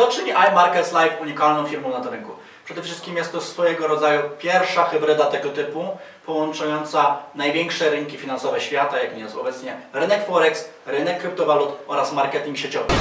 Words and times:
Co 0.00 0.06
czyni 0.06 0.30
iMarkets 0.30 0.92
Live 0.92 1.20
unikalną 1.20 1.66
firmą 1.66 1.90
na 1.90 2.00
tym 2.00 2.12
rynku? 2.12 2.32
Przede 2.64 2.82
wszystkim 2.82 3.16
jest 3.16 3.32
to 3.32 3.40
swojego 3.40 3.86
rodzaju 3.86 4.22
pierwsza 4.38 4.84
hybryda 4.84 5.26
tego 5.26 5.48
typu, 5.48 5.84
połączająca 6.26 7.18
największe 7.34 7.90
rynki 7.90 8.16
finansowe 8.16 8.60
świata, 8.60 8.98
jakim 8.98 9.18
jest 9.18 9.36
obecnie 9.36 9.76
rynek 9.92 10.26
Forex, 10.26 10.68
rynek 10.86 11.20
kryptowalut 11.20 11.68
oraz 11.86 12.12
marketing 12.12 12.58
sieciowy. 12.58 12.94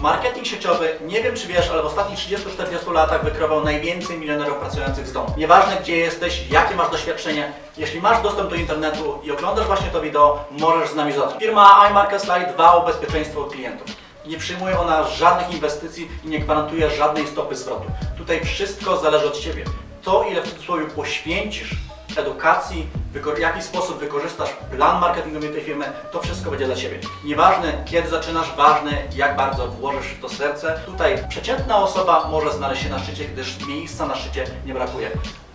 Marketing 0.00 0.46
sieciowy, 0.46 0.98
nie 1.06 1.22
wiem 1.22 1.36
czy 1.36 1.48
wiesz, 1.48 1.70
ale 1.70 1.82
w 1.82 1.86
ostatnich 1.86 2.18
30-40 2.18 2.92
latach 2.92 3.24
wykrywał 3.24 3.64
najwięcej 3.64 4.18
milionerów 4.18 4.58
pracujących 4.58 5.06
z 5.06 5.12
domu. 5.12 5.34
Nieważne 5.36 5.76
gdzie 5.76 5.96
jesteś, 5.96 6.50
jakie 6.50 6.74
masz 6.74 6.90
doświadczenie, 6.90 7.52
jeśli 7.78 8.00
masz 8.00 8.22
dostęp 8.22 8.50
do 8.50 8.56
internetu 8.56 9.18
i 9.24 9.30
oglądasz 9.30 9.66
właśnie 9.66 9.88
to 9.88 10.00
wideo, 10.00 10.44
możesz 10.50 10.90
z 10.90 10.94
nami 10.94 11.12
zacząć. 11.12 11.38
Firma 11.38 11.88
iMarket 11.90 12.22
Slide 12.22 12.52
dba 12.54 12.72
o 12.72 12.86
bezpieczeństwo 12.86 13.44
klientów. 13.44 13.86
Nie 14.26 14.38
przyjmuje 14.38 14.78
ona 14.78 15.04
żadnych 15.08 15.54
inwestycji 15.54 16.08
i 16.24 16.28
nie 16.28 16.38
gwarantuje 16.38 16.90
żadnej 16.90 17.26
stopy 17.26 17.56
zwrotu. 17.56 17.84
Tutaj 18.18 18.44
wszystko 18.44 18.96
zależy 18.96 19.26
od 19.26 19.40
Ciebie. 19.40 19.64
To, 20.02 20.24
ile 20.30 20.42
w 20.42 20.52
cudzysłowie 20.52 20.86
poświęcisz 20.86 21.70
edukacji, 22.18 22.86
w 23.12 23.38
jaki 23.38 23.62
sposób 23.62 23.98
wykorzystasz 23.98 24.50
plan 24.76 25.00
marketingowy 25.00 25.48
tej 25.48 25.62
firmy, 25.62 25.84
to 26.12 26.20
wszystko 26.20 26.50
będzie 26.50 26.66
dla 26.66 26.76
Ciebie. 26.76 26.98
Nieważne 27.24 27.84
kiedy 27.84 28.08
zaczynasz, 28.08 28.56
ważne 28.56 28.90
jak 29.16 29.36
bardzo 29.36 29.68
włożysz 29.68 30.06
w 30.06 30.20
to 30.20 30.28
serce. 30.28 30.80
Tutaj 30.86 31.24
przeciętna 31.28 31.76
osoba 31.76 32.28
może 32.30 32.52
znaleźć 32.52 32.82
się 32.82 32.88
na 32.88 32.98
szczycie, 32.98 33.24
gdyż 33.24 33.66
miejsca 33.66 34.06
na 34.06 34.16
szczycie 34.16 34.44
nie 34.66 34.74
brakuje. 34.74 35.10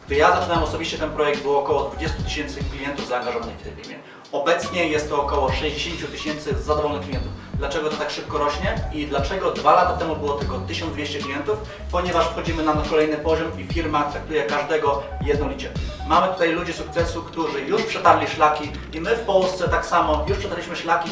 Gdy 0.07 0.15
ja 0.15 0.35
zaczynałem 0.35 0.63
osobiście 0.63 0.97
ten 0.97 1.09
projekt, 1.09 1.41
było 1.41 1.59
około 1.59 1.89
20 1.89 2.23
tysięcy 2.23 2.59
klientów 2.71 3.07
zaangażowanych 3.07 3.55
w 3.57 3.63
tej 3.63 3.73
firmie. 3.73 3.95
Obecnie 4.31 4.87
jest 4.87 5.09
to 5.09 5.23
około 5.23 5.51
60 5.51 6.11
tysięcy 6.11 6.53
zadowolonych 6.53 7.05
klientów. 7.05 7.31
Dlaczego 7.53 7.89
to 7.89 7.97
tak 7.97 8.09
szybko 8.09 8.37
rośnie 8.37 8.75
i 8.93 9.07
dlaczego 9.07 9.51
dwa 9.51 9.75
lata 9.75 9.97
temu 9.97 10.15
było 10.15 10.33
tylko 10.33 10.59
1200 10.59 11.19
klientów? 11.19 11.57
Ponieważ 11.91 12.25
wchodzimy 12.25 12.63
na 12.63 12.73
kolejny 12.89 13.17
poziom 13.17 13.59
i 13.59 13.73
firma 13.73 14.03
traktuje 14.03 14.43
każdego 14.43 15.03
jednolicie. 15.21 15.71
Mamy 16.07 16.33
tutaj 16.33 16.51
ludzi 16.51 16.73
sukcesu, 16.73 17.23
którzy 17.23 17.61
już 17.61 17.83
przetarli 17.83 18.27
szlaki 18.27 18.71
i 18.93 19.01
my 19.01 19.15
w 19.15 19.19
Polsce 19.19 19.69
tak 19.69 19.85
samo 19.85 20.25
już 20.27 20.37
przetarliśmy 20.37 20.75
szlaki 20.75 21.09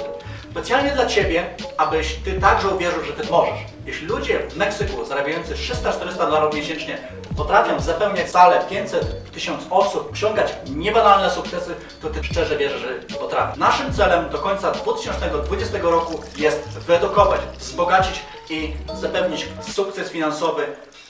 specjalnie 0.54 0.92
dla 0.92 1.06
Ciebie, 1.06 1.46
abyś 1.78 2.16
Ty 2.26 2.34
także 2.34 2.68
uwierzył, 2.68 3.04
że 3.04 3.14
Ty 3.14 3.32
możesz. 3.32 3.59
Jeśli 3.86 4.08
ludzie 4.08 4.40
w 4.50 4.58
Meksyku 4.58 5.06
zarabiający 5.06 5.54
300-400 5.54 6.18
dolarów 6.18 6.56
miesięcznie 6.56 6.98
potrafią 7.38 7.80
zapełniać 7.80 8.30
salę 8.30 8.66
500 8.70 9.31
1000 9.31 9.64
osób, 9.70 10.12
osiągać 10.12 10.54
niebanalne 10.76 11.30
sukcesy, 11.30 11.76
to 12.02 12.09
Ty 12.09 12.24
szczerze 12.24 12.58
wierzysz, 12.58 12.81
że 12.81 13.18
potrafisz. 13.18 13.59
Naszym 13.59 13.94
celem 13.94 14.30
do 14.30 14.38
końca 14.38 14.72
2020 14.72 15.78
roku 15.81 16.22
jest 16.38 16.68
wyedukować, 16.80 17.42
wzbogacić 17.58 18.20
i 18.50 18.74
zapewnić 19.00 19.48
sukces 19.62 20.09
finansowy 20.09 20.66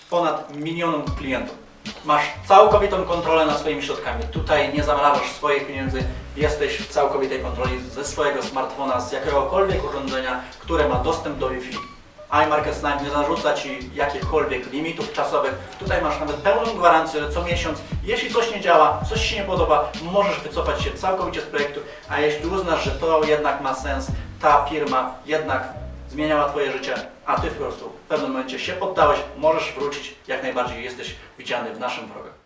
ponad 0.09 0.55
milionom 0.55 1.05
klientów. 1.17 1.63
Masz 2.05 2.23
całkowitą 2.47 3.03
kontrolę 3.03 3.45
nad 3.45 3.59
swoimi 3.59 3.83
środkami. 3.83 4.23
Tutaj 4.31 4.73
nie 4.73 4.83
zamrażasz 4.83 5.31
swoich 5.31 5.67
pieniędzy, 5.67 6.03
jesteś 6.35 6.77
w 6.77 6.87
całkowitej 6.87 7.41
kontroli 7.41 7.79
ze 7.89 8.05
swojego 8.05 8.43
smartfona, 8.43 9.01
z 9.01 9.11
jakiegokolwiek 9.11 9.89
urządzenia, 9.89 10.41
które 10.59 10.87
ma 10.89 10.95
dostęp 10.95 11.37
do 11.37 11.49
Wi-Fi. 11.49 11.77
iMarket 12.45 12.75
Snap 12.75 13.03
nie 13.03 13.09
zarzuca 13.09 13.53
Ci 13.53 13.89
jakichkolwiek 13.95 14.71
limitów 14.71 15.13
czasowych. 15.13 15.53
Tutaj 15.79 16.01
masz 16.01 16.19
nawet 16.19 16.35
pełną 16.35 16.73
gwarancję, 16.77 17.21
że 17.21 17.29
co 17.29 17.43
miesiąc, 17.43 17.79
jeśli 18.03 18.33
coś 18.33 18.51
nie 18.51 18.61
działa, 18.61 18.99
coś 19.09 19.29
Ci 19.29 19.35
nie 19.35 19.43
podoba, 19.43 19.91
możesz 20.11 20.39
wycofać 20.39 20.81
się 20.81 20.91
całkowicie 20.91 21.41
z 21.41 21.45
projektu, 21.45 21.79
a 22.09 22.19
jeśli 22.19 22.49
uznasz, 22.49 22.83
że 22.83 22.91
to 22.91 23.23
jednak 23.23 23.61
ma 23.61 23.75
sens, 23.75 24.07
ta 24.41 24.65
firma 24.65 25.15
jednak 25.25 25.82
zmieniała 26.13 26.49
Twoje 26.49 26.71
życie, 26.71 26.93
a 27.25 27.41
Ty 27.41 27.47
po 27.47 27.55
prostu 27.55 27.89
w 27.89 28.07
pewnym 28.07 28.31
momencie 28.31 28.59
się 28.59 28.73
poddałeś, 28.73 29.19
możesz 29.37 29.73
wrócić 29.73 30.15
jak 30.27 30.43
najbardziej, 30.43 30.83
jesteś 30.83 31.15
widziany 31.37 31.73
w 31.73 31.79
naszym 31.79 32.07
programie. 32.07 32.37